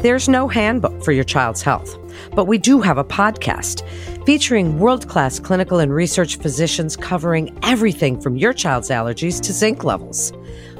[0.00, 1.96] There's no handbook for your child's health,
[2.34, 3.82] but we do have a podcast
[4.26, 9.84] featuring world class clinical and research physicians covering everything from your child's allergies to zinc
[9.84, 10.34] levels.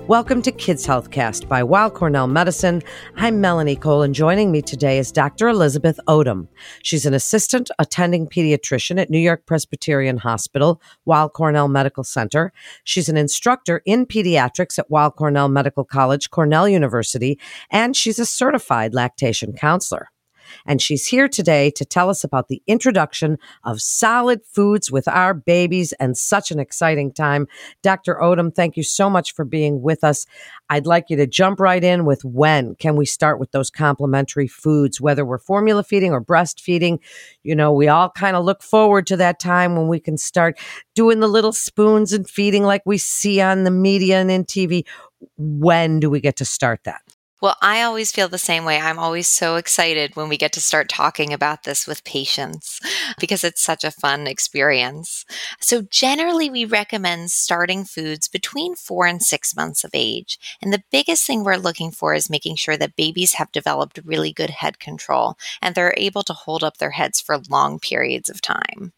[0.08, 2.81] Welcome to Kids Healthcast by Weill Cornell Medicine.
[3.17, 5.49] I'm Melanie Cole, and joining me today is Dr.
[5.49, 6.46] Elizabeth Odom.
[6.85, 12.53] She's an assistant attending pediatrician at New York Presbyterian Hospital, Weill Cornell Medical Center.
[12.85, 17.36] She's an instructor in pediatrics at Weill Cornell Medical College, Cornell University,
[17.68, 20.10] and she's a certified lactation counselor
[20.66, 25.34] and she's here today to tell us about the introduction of solid foods with our
[25.34, 27.46] babies and such an exciting time.
[27.82, 28.16] Dr.
[28.16, 30.27] Odom, thank you so much for being with us.
[30.69, 34.48] I'd like you to jump right in with when can we start with those complementary
[34.48, 36.98] foods, whether we're formula feeding or breastfeeding.
[37.42, 40.58] You know, we all kind of look forward to that time when we can start
[40.94, 44.84] doing the little spoons and feeding like we see on the media and in TV.
[45.36, 47.00] When do we get to start that?
[47.42, 48.80] Well, I always feel the same way.
[48.80, 52.80] I'm always so excited when we get to start talking about this with patients
[53.20, 55.27] because it's such a fun experience.
[55.61, 60.38] So, generally, we recommend starting foods between four and six months of age.
[60.62, 64.33] And the biggest thing we're looking for is making sure that babies have developed really
[64.33, 68.41] good head control and they're able to hold up their heads for long periods of
[68.41, 68.94] time.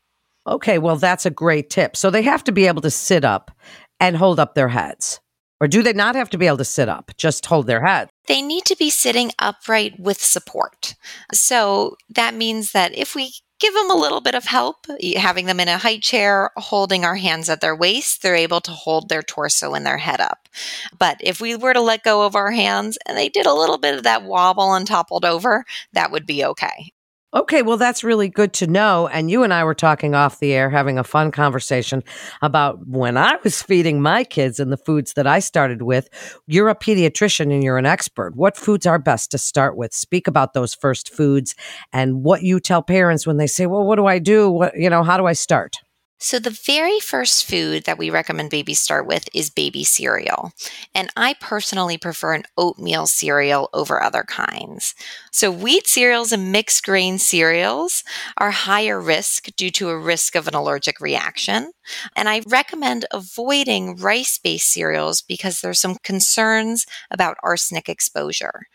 [0.47, 1.97] Okay, well, that's a great tip.
[1.97, 3.51] So, they have to be able to sit up
[3.99, 5.21] and hold up their heads.
[5.61, 8.09] Or do they not have to be able to sit up, just hold their head?
[8.27, 10.95] They need to be sitting upright with support.
[11.33, 14.87] So that means that if we give them a little bit of help,
[15.17, 18.71] having them in a high chair, holding our hands at their waist, they're able to
[18.71, 20.49] hold their torso and their head up.
[20.97, 23.79] But if we were to let go of our hands and they did a little
[23.79, 26.93] bit of that wobble and toppled over, that would be okay.
[27.35, 29.07] Okay, well, that's really good to know.
[29.09, 32.03] And you and I were talking off the air, having a fun conversation
[32.41, 36.09] about when I was feeding my kids and the foods that I started with.
[36.47, 38.35] You're a pediatrician and you're an expert.
[38.35, 39.93] What foods are best to start with?
[39.93, 41.55] Speak about those first foods
[41.93, 44.51] and what you tell parents when they say, well, what do I do?
[44.51, 45.77] What, you know, how do I start?
[46.21, 50.53] So, the very first food that we recommend babies start with is baby cereal.
[50.93, 54.97] And I personally prefer an oatmeal cereal over other kinds.
[55.31, 58.03] So, wheat cereals and mixed grain cereals
[58.37, 61.71] are higher risk due to a risk of an allergic reaction.
[62.17, 68.67] And I recommend avoiding rice based cereals because there's some concerns about arsenic exposure.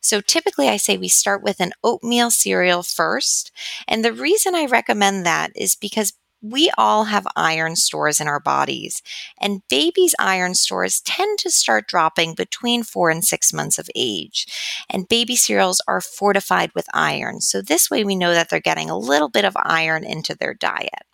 [0.00, 3.52] So typically I say we start with an oatmeal cereal first.
[3.86, 8.40] And the reason I recommend that is because we all have iron stores in our
[8.40, 9.02] bodies,
[9.40, 14.46] and babies' iron stores tend to start dropping between four and six months of age.
[14.88, 17.40] And baby cereals are fortified with iron.
[17.40, 20.54] So, this way, we know that they're getting a little bit of iron into their
[20.54, 21.04] diet.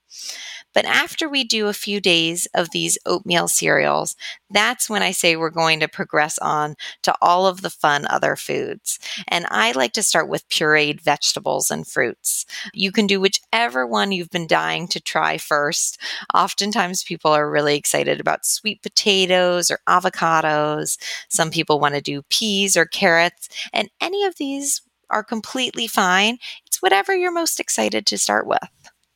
[0.74, 4.16] But after we do a few days of these oatmeal cereals,
[4.50, 8.36] that's when I say we're going to progress on to all of the fun other
[8.36, 8.98] foods.
[9.28, 12.44] And I like to start with pureed vegetables and fruits.
[12.72, 15.98] You can do whichever one you've been dying to try first.
[16.34, 20.98] Oftentimes, people are really excited about sweet potatoes or avocados.
[21.28, 26.38] Some people want to do peas or carrots, and any of these are completely fine.
[26.66, 28.68] It's whatever you're most excited to start with.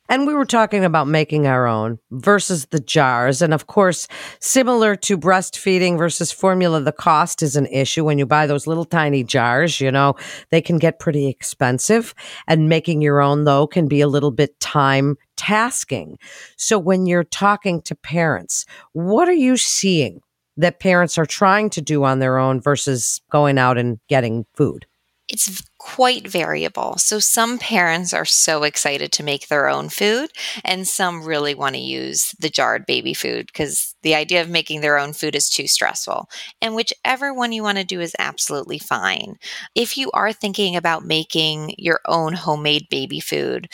[0.09, 3.43] And we were talking about making our own versus the jars.
[3.43, 4.07] And of course,
[4.39, 8.03] similar to breastfeeding versus formula, the cost is an issue.
[8.03, 10.15] When you buy those little tiny jars, you know,
[10.49, 12.15] they can get pretty expensive.
[12.47, 16.17] And making your own, though, can be a little bit time tasking.
[16.57, 20.21] So when you're talking to parents, what are you seeing
[20.57, 24.87] that parents are trying to do on their own versus going out and getting food?
[25.27, 26.97] It's quite variable.
[26.97, 30.29] So some parents are so excited to make their own food,
[30.63, 34.81] and some really want to use the jarred baby food because the idea of making
[34.81, 36.29] their own food is too stressful.
[36.61, 39.37] And whichever one you want to do is absolutely fine.
[39.75, 43.67] If you are thinking about making your own homemade baby food,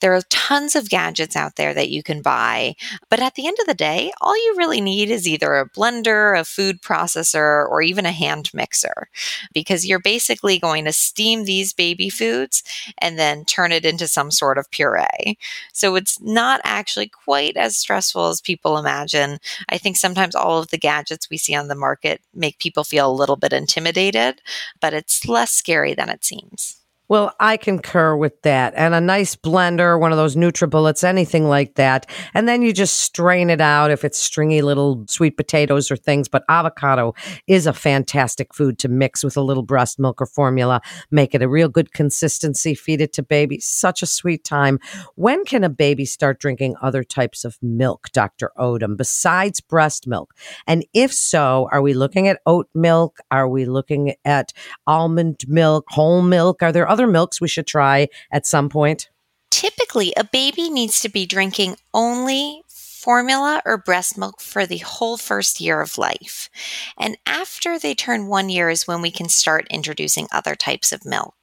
[0.00, 2.74] there are tons of gadgets out there that you can buy.
[3.10, 6.38] But at the end of the day, all you really need is either a blender,
[6.38, 9.08] a food processor, or even a hand mixer
[9.52, 12.62] because you're basically going to steam these baby foods
[12.98, 15.38] and then turn it into some sort of puree.
[15.72, 19.38] So it's not actually quite as stressful as people imagine.
[19.68, 23.10] I think sometimes all of the gadgets we see on the market make people feel
[23.10, 24.42] a little bit intimidated,
[24.80, 26.76] but it's less scary than it seems.
[27.08, 28.74] Well, I concur with that.
[28.76, 32.10] And a nice blender, one of those NutriBullets, anything like that.
[32.34, 36.26] And then you just strain it out if it's stringy little sweet potatoes or things.
[36.28, 37.14] But avocado
[37.46, 40.80] is a fantastic food to mix with a little breast milk or formula.
[41.12, 42.74] Make it a real good consistency.
[42.74, 43.60] Feed it to baby.
[43.60, 44.80] Such a sweet time.
[45.14, 48.50] When can a baby start drinking other types of milk, Dr.
[48.58, 50.34] Odom, besides breast milk?
[50.66, 53.18] And if so, are we looking at oat milk?
[53.30, 54.52] Are we looking at
[54.88, 56.64] almond milk, whole milk?
[56.64, 59.10] Are there other milks we should try at some point?
[59.50, 65.16] Typically, a baby needs to be drinking only formula or breast milk for the whole
[65.16, 66.50] first year of life.
[66.98, 71.04] And after they turn one year is when we can start introducing other types of
[71.04, 71.34] milk.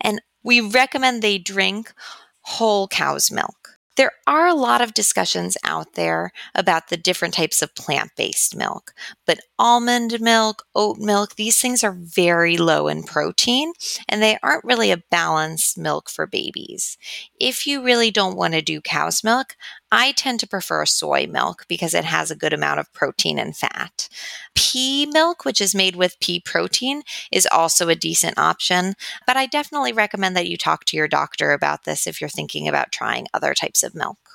[0.00, 1.92] And we recommend they drink
[2.40, 3.65] whole cow's milk.
[3.96, 8.54] There are a lot of discussions out there about the different types of plant based
[8.54, 8.92] milk,
[9.26, 13.72] but almond milk, oat milk, these things are very low in protein
[14.08, 16.98] and they aren't really a balanced milk for babies.
[17.40, 19.56] If you really don't want to do cow's milk,
[19.92, 23.56] I tend to prefer soy milk because it has a good amount of protein and
[23.56, 24.08] fat.
[24.54, 28.94] Pea milk, which is made with pea protein, is also a decent option,
[29.26, 32.66] but I definitely recommend that you talk to your doctor about this if you're thinking
[32.66, 34.25] about trying other types of milk.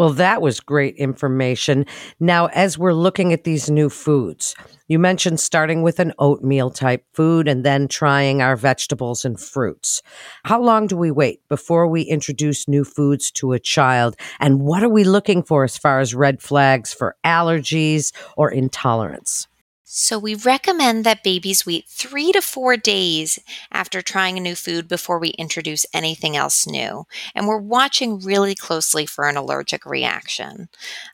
[0.00, 1.84] Well, that was great information.
[2.18, 4.54] Now, as we're looking at these new foods,
[4.88, 10.00] you mentioned starting with an oatmeal type food and then trying our vegetables and fruits.
[10.44, 14.16] How long do we wait before we introduce new foods to a child?
[14.38, 19.48] And what are we looking for as far as red flags for allergies or intolerance?
[19.92, 23.40] So, we recommend that babies wait three to four days
[23.72, 27.06] after trying a new food before we introduce anything else new.
[27.34, 30.68] And we're watching really closely for an allergic reaction.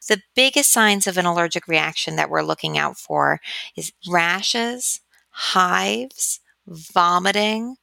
[0.09, 3.41] The biggest signs of an allergic reaction that we're looking out for
[3.77, 5.01] is rashes,
[5.31, 7.77] hives, vomiting,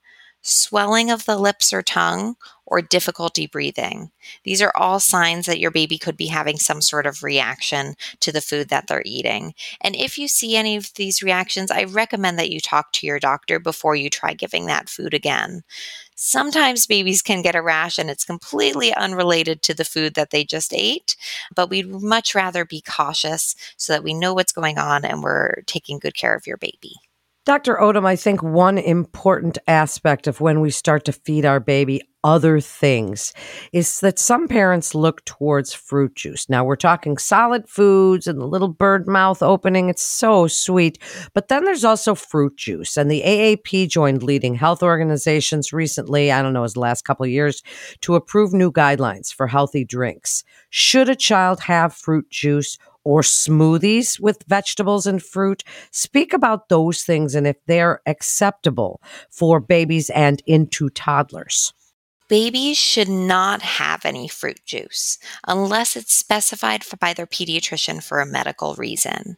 [0.44, 2.36] swelling of the lips or tongue,
[2.66, 4.12] or difficulty breathing.
[4.44, 8.32] These are all signs that your baby could be having some sort of reaction to
[8.32, 9.54] the food that they're eating.
[9.82, 13.20] And if you see any of these reactions, I recommend that you talk to your
[13.20, 15.64] doctor before you try giving that food again.
[16.16, 20.44] Sometimes babies can get a rash and it's completely unrelated to the food that they
[20.44, 21.16] just ate,
[21.56, 25.64] but we'd much rather be cautious so that we know what's going on and we're
[25.66, 26.94] taking good care of your baby.
[27.46, 27.76] Dr.
[27.76, 32.62] Odom, I think one important aspect of when we start to feed our baby other
[32.62, 33.34] things
[33.74, 36.48] is that some parents look towards fruit juice.
[36.48, 39.90] Now we're talking solid foods and the little bird mouth opening.
[39.90, 41.00] It's so sweet.
[41.34, 46.42] But then there's also fruit juice and the AAP joined leading health organizations recently, I
[46.42, 47.62] don't know, the last couple years
[48.02, 50.46] to approve new guidelines for healthy drinks.
[50.70, 55.64] Should a child have fruit juice or smoothies with vegetables and fruit.
[55.92, 61.74] Speak about those things and if they're acceptable for babies and into toddlers.
[62.30, 68.26] Babies should not have any fruit juice unless it's specified by their pediatrician for a
[68.26, 69.38] medical reason.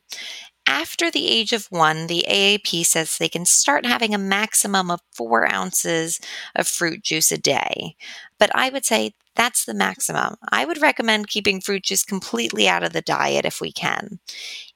[0.68, 5.02] After the age of one, the AAP says they can start having a maximum of
[5.14, 6.20] four ounces
[6.56, 7.96] of fruit juice a day.
[8.40, 10.36] But I would say that's the maximum.
[10.50, 14.20] I would recommend keeping fruit juice completely out of the diet if we can.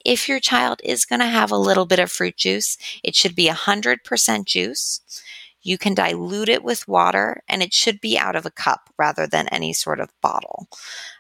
[0.06, 3.36] If your child is going to have a little bit of fruit juice, it should
[3.36, 5.02] be 100% juice.
[5.62, 9.28] You can dilute it with water and it should be out of a cup rather
[9.28, 10.68] than any sort of bottle.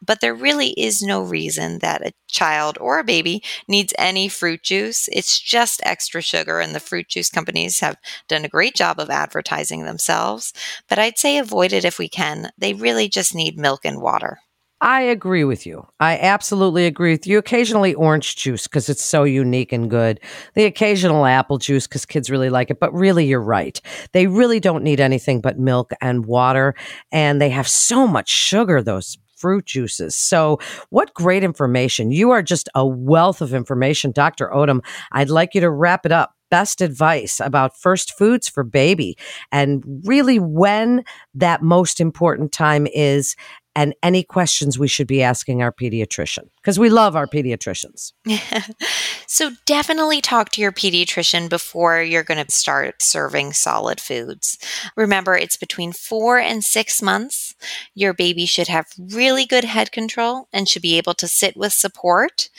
[0.01, 4.63] But there really is no reason that a child or a baby needs any fruit
[4.63, 5.09] juice.
[5.12, 7.97] It's just extra sugar, and the fruit juice companies have
[8.27, 10.53] done a great job of advertising themselves.
[10.88, 12.51] But I'd say avoid it if we can.
[12.57, 14.39] They really just need milk and water.
[14.81, 15.86] I agree with you.
[16.00, 17.38] I absolutely agree with you.
[17.38, 20.22] Occasionally orange juice because it's so unique and good.
[20.54, 22.80] The occasional apple juice because kids really like it.
[22.80, 23.80] But really, you're right.
[24.14, 26.76] They really don't need anything but milk and water.
[27.12, 30.18] And they have so much sugar, those fruit juices.
[30.18, 30.59] So,
[30.90, 32.12] what great information.
[32.12, 34.50] You are just a wealth of information, Dr.
[34.50, 34.80] Odom.
[35.12, 39.16] I'd like you to wrap it up best advice about first foods for baby
[39.52, 41.04] and really when
[41.36, 43.36] that most important time is
[43.80, 48.12] and any questions we should be asking our pediatrician because we love our pediatricians.
[49.26, 54.57] so definitely talk to your pediatrician before you're going to start serving solid foods.
[54.98, 57.56] Remember, it's between four and six months.
[57.95, 61.71] Your baby should have really good head control and should be able to sit with
[61.71, 62.50] support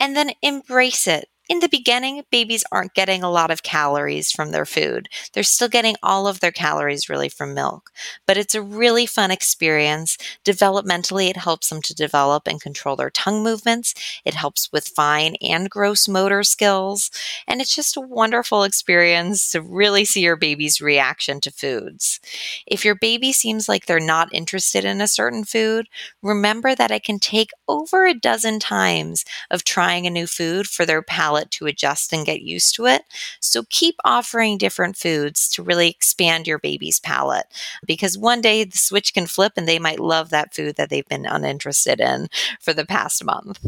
[0.00, 4.50] and then embrace it in the beginning, babies aren't getting a lot of calories from
[4.50, 5.08] their food.
[5.32, 7.92] They're still getting all of their calories really from milk,
[8.26, 10.18] but it's a really fun experience.
[10.44, 13.94] Developmentally, it helps them to develop and control their tongue movements.
[14.24, 17.10] It helps with fine and gross motor skills.
[17.46, 22.18] And it's just a wonderful experience to really see your baby's reaction to foods.
[22.66, 25.88] If your baby seems like they're not interested in a certain food,
[26.22, 30.84] remember that it can take over a dozen times of trying a new food for
[30.84, 33.02] their palate to adjust and get used to it.
[33.40, 37.46] So keep offering different foods to really expand your baby's palate
[37.86, 41.08] because one day the switch can flip and they might love that food that they've
[41.08, 42.28] been uninterested in
[42.60, 43.64] for the past month.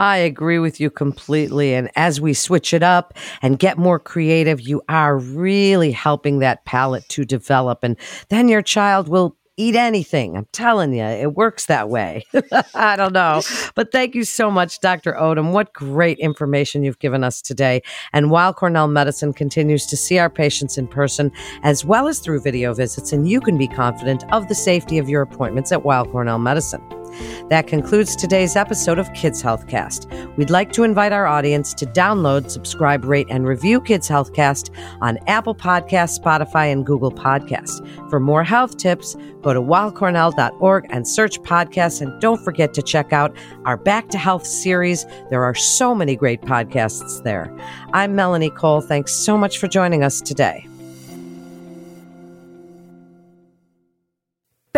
[0.00, 1.74] I agree with you completely.
[1.74, 3.12] And as we switch it up
[3.42, 7.80] and get more creative, you are really helping that palate to develop.
[7.84, 7.98] And
[8.30, 10.36] then your child will eat anything.
[10.36, 12.24] I'm telling you, it works that way.
[12.74, 13.42] I don't know.
[13.74, 15.12] But thank you so much, Dr.
[15.12, 15.52] Odom.
[15.52, 17.82] What great information you've given us today.
[18.12, 21.30] And Weill Cornell Medicine continues to see our patients in person
[21.62, 25.08] as well as through video visits, and you can be confident of the safety of
[25.08, 26.99] your appointments at Weill Cornell Medicine.
[27.48, 30.36] That concludes today's episode of Kids Healthcast.
[30.36, 35.18] We'd like to invite our audience to download, subscribe, rate, and review Kids Healthcast on
[35.26, 37.80] Apple Podcasts, Spotify, and Google Podcasts.
[38.10, 42.00] For more health tips, go to weillcornell.org and search podcasts.
[42.00, 45.04] And don't forget to check out our Back to Health series.
[45.30, 47.54] There are so many great podcasts there.
[47.92, 48.80] I'm Melanie Cole.
[48.80, 50.69] Thanks so much for joining us today.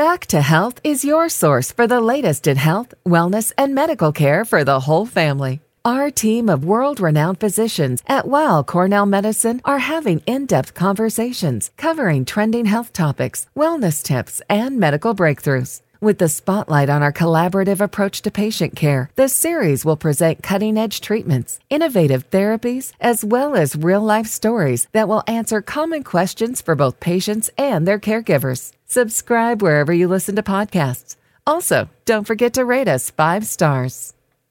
[0.09, 4.45] Back to Health is your source for the latest in health, wellness, and medical care
[4.45, 5.61] for the whole family.
[5.85, 11.71] Our team of world renowned physicians at Weill Cornell Medicine are having in depth conversations
[11.77, 15.83] covering trending health topics, wellness tips, and medical breakthroughs.
[16.03, 20.77] With the spotlight on our collaborative approach to patient care, the series will present cutting
[20.77, 26.61] edge treatments, innovative therapies, as well as real life stories that will answer common questions
[26.61, 28.73] for both patients and their caregivers.
[28.85, 31.15] Subscribe wherever you listen to podcasts.
[31.47, 34.13] Also, don't forget to rate us five stars.